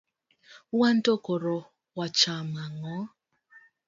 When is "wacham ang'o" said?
1.97-2.97